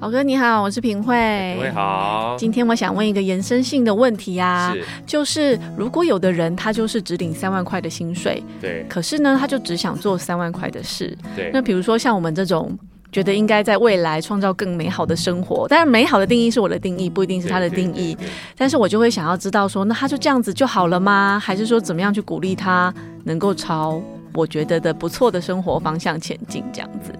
[0.00, 1.14] 郝哥你好，我是平慧。
[1.52, 2.34] 品慧好。
[2.38, 11.50] 今天我想问一个延伸性的问题啊，是就是如果有的人他就是只领三万块的薪水，对，可是呢他就只想做三万块的事，对。
[11.52, 12.74] 那比如说像我们这种
[13.12, 18.14] 觉得应该在未来创造更美好的生活，但是美好的定义是我的定义，不一定是他的定义。
[18.14, 21.38] 对对对对，但是我就会想要知道说，那他就这样子就好了吗？
[21.38, 22.92] 还是说怎么样去鼓励他
[23.24, 24.00] 能够朝
[24.32, 26.64] 我觉得的不错的生活方向前进？
[26.72, 27.12] 这样子。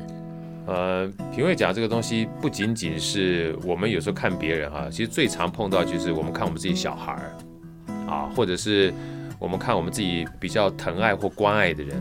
[0.70, 7.36] 呃，品味奖这个东西不仅仅是我们有时候看别人哈，其实最常碰到就是我们看我们自己小孩儿
[8.08, 8.94] 啊，或者是
[9.40, 12.00] 我们看我们自己比较疼爱或关爱的人，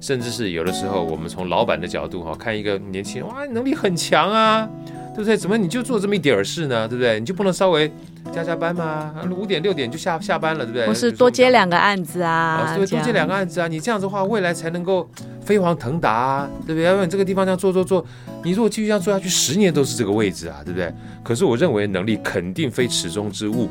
[0.00, 4.68] 甚至是有的时候我们从老板的角度哈，看一个年轻人哇，能力很强啊，
[5.14, 5.36] 对不对？
[5.36, 6.88] 怎么你就做这么一点儿事呢？
[6.88, 7.20] 对不对？
[7.20, 7.90] 你就不能稍微
[8.32, 9.14] 加加班吗？
[9.30, 10.86] 五点六点就下下班了，对不对？
[10.86, 12.74] 不是多接两个案子啊？
[12.76, 15.08] 对，多接两个案子啊，你这样子的话，未来才能够。
[15.44, 16.84] 飞黄腾达啊，对不对？
[16.84, 18.06] 要不然你这个地方这样做做做，
[18.44, 20.94] 你如果继续这样做下去，十年都是这个位置啊，对不对？
[21.24, 23.68] 可是我认为能力肯定非池中之物，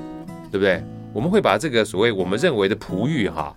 [0.51, 0.83] 对不对？
[1.13, 3.55] 我们会把这个所谓我们认为的璞玉哈，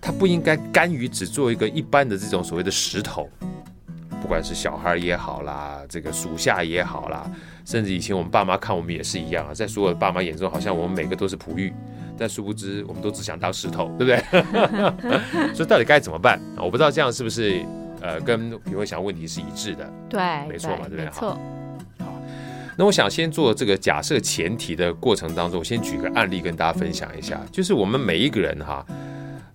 [0.00, 3.28] 它不应该甘于只做一个一般的这种所谓的石头，
[4.22, 7.28] 不管是小孩也好啦，这个属下也好啦，
[7.64, 11.72] 甚至以前我们爸妈看我们也是一样啊，在所有的爸妈眼中，好像我们每个都是璞玉。
[12.16, 14.18] 但殊不知，我们都只想当石头，对不对？
[15.52, 16.38] 所以到底该怎么办？
[16.56, 17.64] 我不知道这样是不是
[18.00, 19.90] 呃，跟品慧想问题是一致的？
[20.08, 21.04] 对，没错嘛，对不对？
[21.06, 21.30] 没错。
[21.98, 22.20] 好，
[22.76, 28.86] 那我想先做这个假设前提的过程当中，我先举个案例跟大家分享一下，就是我们每一个人哈，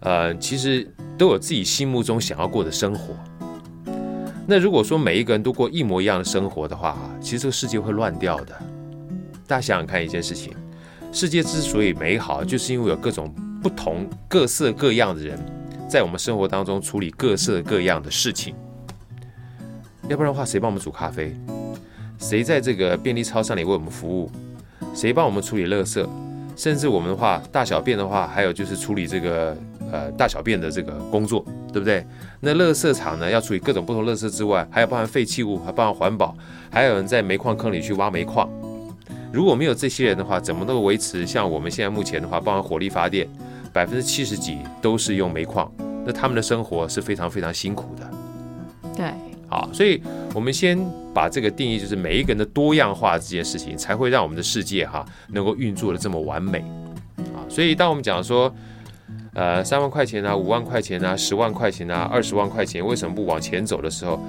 [0.02, 0.86] 呃，其实
[1.18, 3.16] 都有自己心目中想要过的生活。
[4.50, 8.56] 那如果说每一个人都过一模一样的生活的话，其实这个世界会乱掉的。
[9.46, 10.54] 大家想想看一件事情。
[11.12, 13.30] 世界之所以美好，就是因为有各种
[13.62, 15.38] 不同、各色各样的人，
[15.90, 18.56] 在我们生活当中处理各色各样的事情。
[20.08, 21.36] 要不然的话，谁帮我们煮咖啡？
[22.18, 24.32] 谁在这个便利超商里为我们服务？
[24.96, 26.08] 谁帮我们处理垃圾？
[26.56, 29.58] 甚至我们的话，大小便的话，还有就是处理这个
[29.92, 31.46] 呃大小便的这个工作，
[31.78, 32.04] 对不对？
[32.40, 36.36] 那垃圾场呢，要处理各种不同垃圾之外，还有包含废弃物，还包含环保，
[36.72, 38.50] 还有人在煤矿坑里去挖煤矿。
[39.32, 43.28] 如果没有这些人的话，怎么能够维持像我们现在目前的话，包含火力发电，
[43.72, 45.72] 百分之七十几都是用煤矿，
[46.06, 48.10] 那他们的生活是非常非常辛苦的。
[48.96, 49.12] 对，
[49.48, 50.02] 好，所以
[50.34, 50.80] 我们先
[51.14, 56.60] 把这个定义，就是每一个人的多样化这件事情，才会让我们的世界哈能够运作的这么完美。
[57.36, 58.52] 啊，所以当我们讲说，
[59.38, 64.20] 呃，三万块钱啊，五万块钱啊，十万块钱啊，二十万块钱，为什么不往前走的时候，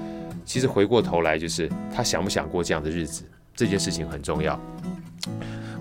[0.45, 3.23] 其实回过头来就是他想不想过这样的日子。
[3.55, 4.57] 这件事情很重要。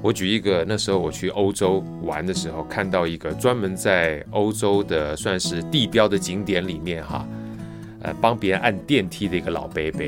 [0.00, 7.28] 我举一个，那时候我去欧洲玩的时候，看到一个专门在欧洲的算是地标的景点里面哈，
[8.00, 10.00] 呃，帮别人按电梯的一个老伯伯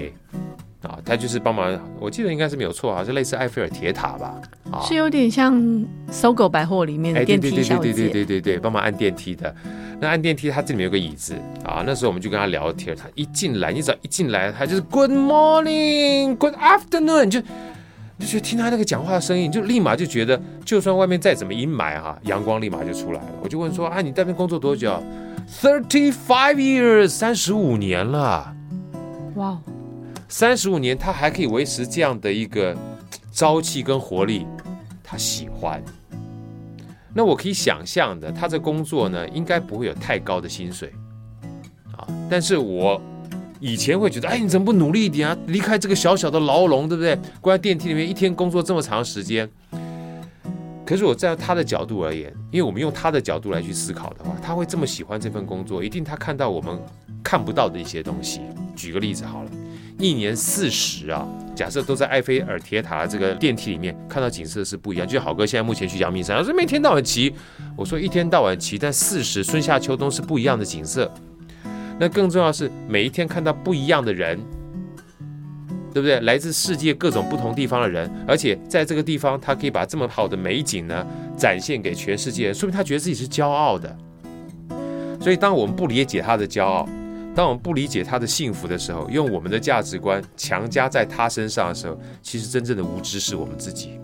[0.83, 9.55] 啊，他就是帮忙，我记得应该是没有错，好像类似埃菲尔铁塔吧，啊，是有点像搜狗百货里面的电梯小姐，对对对对对对帮忙按电梯的。
[10.01, 23.27] 那按电梯，他这里面有个椅子啊，那时候我们就跟他聊天，他一进来，你只要一进来，他就是 Good morning，Good afternoon，就就就听他那个讲话的声音，就立马就觉得，就算外面再怎么阴霾哈、啊，阳光立马就出来了。
[23.43, 24.91] 我就问说啊，你在那边工作多久
[25.61, 28.57] ？Thirty five years，三十五年了。
[29.35, 29.59] 哇、
[30.31, 32.75] 三十五年，他还可以维持这样的一个
[33.33, 34.47] 朝气跟活力，
[35.03, 35.83] 他喜欢。
[37.13, 40.93] 那我可以想象的，他这工作呢，应该不会有太高的薪水，
[41.97, 43.03] 啊，但是我
[43.59, 45.37] 以前会觉得，哎，你怎么不努力一点啊？
[45.49, 47.19] 离开这个小小的牢笼，对不对？
[47.41, 49.51] 关在电梯里面，一天工作这么长时间。
[50.87, 56.79] 可是我在他的角度而言，因为我们用他的角度来去思考的话，他会这么喜欢这份工作，一定他看到我们
[57.21, 58.41] 看不到的一些东西。
[58.77, 59.51] 举个例子好了。
[60.01, 65.07] 一年四十啊，假设都在埃菲尔铁塔这个电梯里面看到景色是不一样。
[65.07, 67.33] 就好哥现在目前去阳明山，他说每天到晚骑，
[67.77, 71.13] 我说一天到晚骑，但四十春夏秋冬是不一样的景色。
[71.99, 74.41] 那更重要是每一天看到不一样的人，
[75.93, 76.19] 对不对？
[76.21, 81.07] 来自世界各种不同地方的人，而且在这个地方他可以把这么好的美景呢
[81.37, 83.95] 展现给全世界，说明他觉得自己是骄傲的。
[85.21, 86.89] 所以当我们不理解他的骄傲。
[87.35, 93.99] 当我们不理解他的幸福的时候，用我们的价值观强加在他身上的时候，其实真正的无知是我们自己。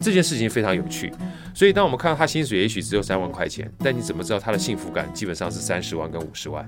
[0.00, 1.12] 这件事情非常有趣，
[1.54, 6.64] 所以当我们看到他薪水也许只有三万块钱，但你怎么知道他的幸福感基本上是三十万跟五十万？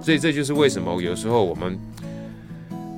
[0.00, 1.78] 所以这就是为什么有时候我们，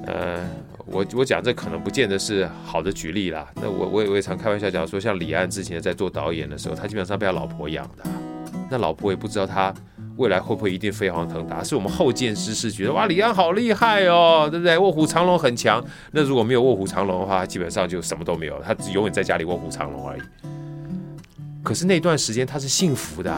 [0.07, 0.45] 呃，
[0.87, 3.49] 我我讲这可能不见得是好的举例啦。
[3.55, 8.05] 那我我也我也常开玩笑讲说，像李安之前在做导演的时候，他基本上被他老婆养的。
[8.71, 9.73] 那老婆也不知道他
[10.17, 11.63] 未来会不会一定飞黄腾达。
[11.63, 14.77] 是我们后见之师觉得哇，李安好厉害哦，对不对？
[14.79, 15.85] 卧虎藏龙很强。
[16.13, 20.21] 那如果没有卧虎藏龙的话，基本上就什么都没有，他只永远在家里卧虎藏龙而已。
[21.63, 23.37] 可是那段时间他是幸福的，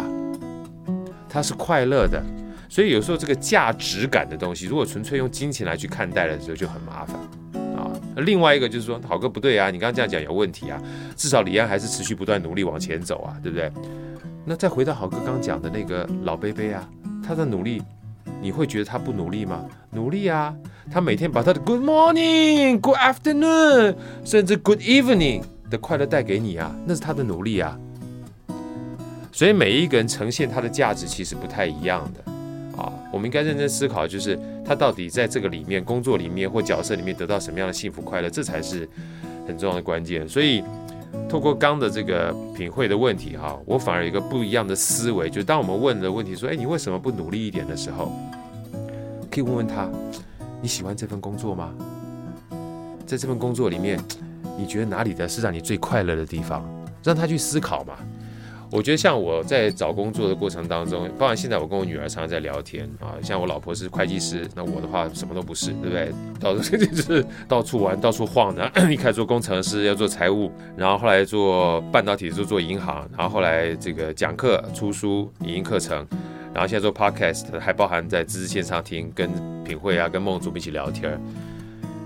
[1.29, 2.23] 他是快乐的。
[2.69, 7.17] 所以有时候这个价值感的东西，如果纯粹用金钱来去看待的时候，就很麻烦
[7.75, 7.91] 啊。
[8.19, 10.79] 另外一个就是说，好哥不对啊，你刚刚这样讲有问题啊。
[11.17, 13.73] 至少李安还是持续不断努力往前走啊，对不对？
[14.49, 16.89] 那再回到好哥刚讲的那个老贝贝啊，
[17.23, 17.83] 他的努力，
[18.41, 19.63] 你会觉得他不努力吗？
[19.91, 20.57] 努力啊，
[20.91, 27.79] 他每天把他的 Good morning、Good afternoon，甚至 Good evening 的快乐带给你啊，那是他的努力啊。
[29.31, 32.33] 所以每一个人呈现他的价值其实不太一样的。
[32.83, 38.89] 啊，我们应该认真思考，就是他到底在这个里面、工作里面或角色里面得到什么样的幸福快乐，这才是
[39.47, 40.27] 很重要的关键。
[40.27, 40.63] 所以，
[41.29, 48.13] 透过刚的这个品会的问题，哈，我反而有一个不一样的思维，就当我们问的问题说，哎，你为什么不努力一点的时候，
[49.31, 49.89] 可以问问他，
[50.63, 51.75] 你喜欢这份工作吗？
[53.07, 53.99] 在这份工作里面，
[54.59, 56.65] 你觉得哪里的是让你最快乐的地方？
[57.03, 57.95] 让他去思考嘛。
[58.71, 66.13] 我觉得像我在找工作的过程当中，包括现在我跟我女儿常常在聊天啊，像我老婆是会计师，那我的话什么都不是，对不对？
[66.39, 68.71] 到处就是到处玩，到处晃的。
[68.93, 76.07] 一开始做工程师，要做财务，然后后来做半导体，就做银行，然后后来这个讲课、出书、影音课程，
[76.53, 79.31] 然后现在做 podcast，还包含在知识线上听，跟
[79.65, 81.19] 品慧啊、跟梦竹一起聊天。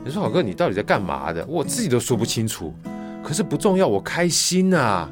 [0.05, 1.45] 你说好哥，你到底在干嘛的？
[1.49, 2.73] 我自己都说不清楚，
[3.23, 5.11] 可是不重要，我开心啊。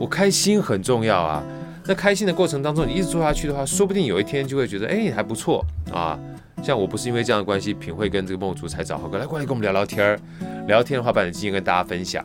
[0.00, 1.44] 我开心很重要啊，
[1.84, 5.62] 那开心的过程当中，你一直做下去的话，说不定有一天就会觉得，哎，还不错
[5.92, 6.18] 啊。
[6.62, 10.18] 像我不是因为这样的关系，品慧跟这个梦竹才找郝哥来过来跟我们聊聊天儿，
[10.66, 12.24] 聊天的话，把你的经验跟大家分享。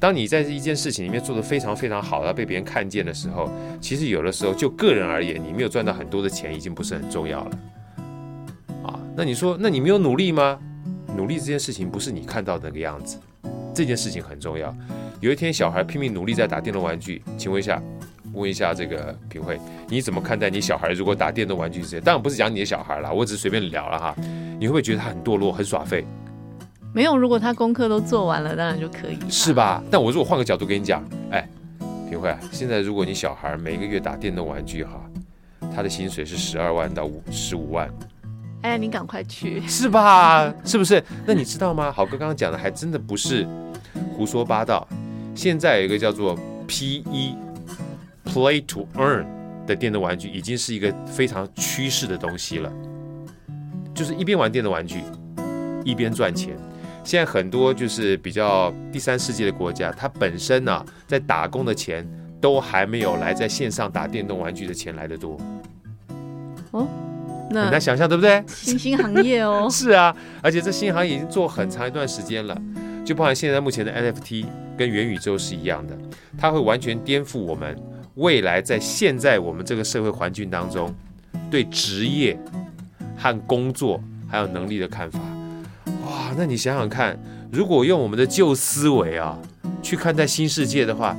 [0.00, 3.50] 当你在一件事情里面做得非常非常好，要被别人看见的时候，
[3.82, 7.50] 其实有的时候就个人而言，你没有赚到很多的钱，已经不是很重要了。
[8.84, 10.58] 啊，那你说，那你没有努力吗？
[11.14, 13.18] 努力这件事情不是你看到的那个样子，
[13.74, 14.74] 这件事情很重要。
[15.20, 17.82] 有一天，小孩拼命努力在打电动玩具，请问一下，
[18.32, 22.00] 问一下这个品慧，你怎么看待你小孩如果打电动玩具这些？
[22.00, 24.14] 当然不是讲你的小孩啦，我只是随便聊了哈。
[24.60, 26.04] 你会不会觉得他很堕落、很耍废？
[26.94, 29.82] 没有，如果他功课都做完了，当然就可以，是吧？
[29.90, 31.48] 但我如果换个角度跟你讲，哎，
[32.08, 35.00] 品慧啊，现在如果你小孩每个月打电动玩具哈，
[35.74, 37.90] 他的薪水是十二万到五十五万，
[38.62, 40.54] 哎，你赶快去，是吧？
[40.64, 41.02] 是不是？
[41.26, 41.90] 那你知道吗？
[41.90, 43.44] 好哥刚刚讲的还真的不是
[44.16, 44.86] 胡说八道。
[45.38, 46.36] 现在有一个叫做
[46.66, 49.24] P.E.（Play to Earn）
[49.68, 52.68] 的电动玩具，已经是一个非常趋势的东西了。
[53.94, 55.00] 就是一边玩电动玩具，
[55.84, 56.56] 一边赚钱。
[57.04, 62.04] 现在很多就是比较第三世界的国家，它本身呢、啊，在打工的钱
[62.40, 65.38] 都还没有来在线上打电动玩具的钱来得多。
[66.72, 66.84] 哦，
[67.52, 68.42] 那很难想象，对不对？
[68.48, 69.68] 新兴行业哦。
[69.70, 70.12] 是啊，
[70.42, 72.60] 而且这新行业已经做很长一段时间了。
[73.04, 74.44] 就包含现在目前的 NFT
[74.78, 75.98] 跟元宇宙是一样的，
[76.38, 77.76] 它会完全颠覆我们
[78.14, 80.94] 未来在现在我们这个社会环境当中
[81.50, 82.38] 对职业
[83.16, 85.18] 和工作还有能力的看法。
[86.06, 87.18] 哇，那你想想看，
[87.50, 89.36] 如果用我们的旧思维啊
[89.82, 91.16] 去看待新世界的话，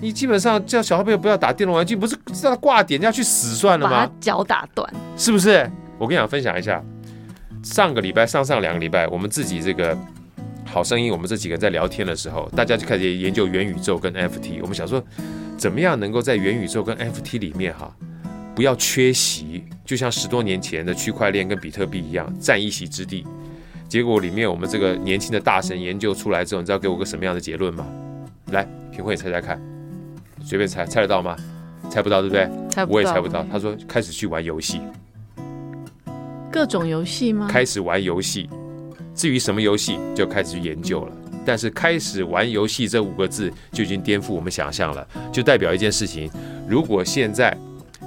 [0.00, 3.92] 你基本上叫小朋友不要打电动玩具，不是让他挂点要去死算了吗？
[3.92, 5.70] 把他脚打断，是不是？
[5.98, 6.82] 我跟你讲，分享一下，
[7.62, 9.96] 上个礼拜、上上两个礼拜，我们自己这个。
[10.72, 14.60] 好声音，我们这几个人在聊天的时候，大家就开始研究元宇宙跟 NFT。
[14.62, 15.04] 我们想说，
[15.58, 17.94] 怎么样能够在元宇宙跟 NFT 里面哈，
[18.54, 23.26] 不要缺席，就像十多年前的区块链跟比特币一样，占一席之地。
[23.86, 27.86] 结果里面我们这个年轻的大神研究出来之后，你知道给我个什么样的结论吗？
[28.52, 29.60] 来，品慧猜猜看，
[30.42, 31.36] 随便猜，猜得到吗？
[31.90, 32.48] 猜不到，对不对？
[32.70, 32.94] 猜不到。
[32.94, 33.44] 我也猜不到。
[33.52, 34.80] 他说开始去玩游戏，
[36.50, 37.46] 各种游戏吗？
[37.50, 38.48] 开始玩游戏。
[39.14, 41.12] 至于什么游戏，就开始去研究了。
[41.44, 46.30] 但是开始玩游戏这五个字就已经颠覆我们想象了，就代表一件事情：
[46.68, 47.56] 如果现在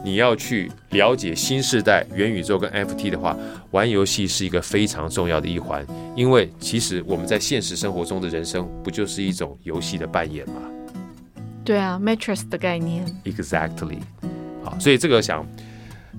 [0.06, 3.36] 你要去了解新时代元宇宙跟 FT 的话，
[3.72, 5.86] 玩游戏是一个非常重要的一环。
[6.16, 10.62] 因为其实我们在现实生活中的人生，不就是一种游戏的扮演吗？
[11.66, 13.06] 对啊，Matrix 的概念。
[13.26, 13.98] Exactly。
[14.64, 15.46] 好，所以这个想。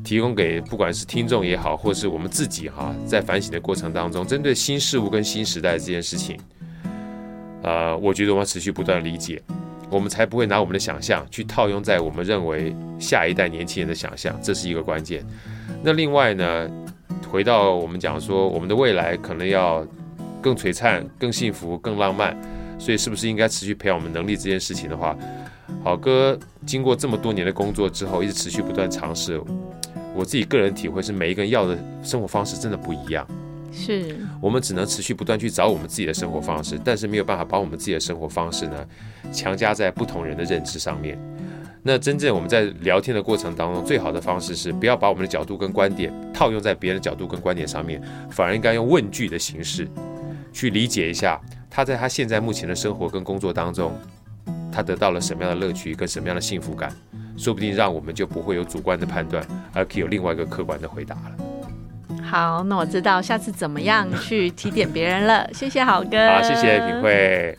[0.06, 6.38] 提供给不管是听众也好，或是我们自己哈，在反省的过程当中，针对新事物跟新时代这件事情，
[7.64, 9.42] 呃，我觉得我们要持续不断理解，
[9.90, 15.26] 我们才不会拿我们的想象去套用在我们认为下一代年轻人的想象，这是一个关键。
[15.82, 16.70] 那另外呢，
[17.28, 19.84] 回到我们讲说，我们的未来可能要
[20.40, 22.38] 更璀璨、更幸福、更浪漫，
[22.78, 25.18] 所以是不是应该持续培养我们能力这件事情的话，
[25.82, 29.42] 好哥经过这么多年的工作之后，一直持续不断尝试。
[30.16, 33.26] 我自己个人体会是，每一个人要的生活方式真的不一样。
[33.72, 38.86] 是我们只能持续不断去找我们自己的生活方式，但是没有办法把我们自己的生活方式呢
[39.30, 41.18] 强加在不同人的认知上面。
[41.82, 49.86] 那真正我们在聊天的过程当中，最好的方式是不要把我们的角度跟观点套用在别人的角度跟观点上面，反而应该用问句的形式
[50.52, 53.92] 去理解一下他在他现在目前的生活跟工作当中，
[54.72, 56.90] 他得到了什么样的乐趣跟什么样的幸福感，
[57.36, 62.22] 说不定让我们就不会有主观的判断，而可以有另外一个客观的回答了。
[62.22, 65.48] 好，那我知道下次怎么样去提点别人了。
[65.52, 67.56] 谢谢好哥，好，谢谢品慧。